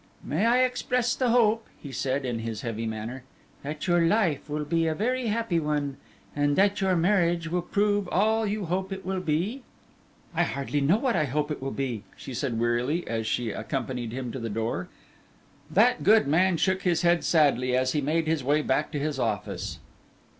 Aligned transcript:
"May 0.23 0.47
I 0.47 0.63
express 0.63 1.13
the 1.13 1.29
hope," 1.29 1.67
he 1.79 1.91
said, 1.91 2.25
in 2.25 2.39
his 2.39 2.61
heavy 2.61 2.87
manner, 2.87 3.23
"that 3.61 3.85
your 3.85 4.01
life 4.01 4.49
will 4.49 4.65
be 4.65 4.87
a 4.87 4.95
very 4.95 5.27
happy 5.27 5.59
one, 5.59 5.97
and 6.35 6.55
that 6.55 6.81
your 6.81 6.95
marriage 6.95 7.49
will 7.49 7.61
prove 7.61 8.07
all 8.09 8.47
you 8.47 8.65
hope 8.65 8.91
it 8.91 9.05
will 9.05 9.19
be?" 9.19 9.61
"I 10.33 10.41
hardly 10.41 10.81
know 10.81 10.97
what 10.97 11.15
I 11.15 11.25
hope 11.25 11.51
it 11.51 11.61
will 11.61 11.69
be," 11.69 12.03
she 12.17 12.33
said 12.33 12.59
wearily, 12.59 13.05
as 13.07 13.27
she 13.27 13.51
accompanied 13.51 14.11
him 14.11 14.31
to 14.31 14.39
the 14.39 14.49
door. 14.49 14.89
That 15.69 16.01
good 16.01 16.25
man 16.27 16.57
shook 16.57 16.81
his 16.81 17.03
head 17.03 17.23
sadly 17.23 17.77
as 17.77 17.91
he 17.91 18.01
made 18.01 18.25
his 18.25 18.43
way 18.43 18.63
back 18.63 18.91
to 18.93 18.99
his 18.99 19.19
office. 19.19 19.77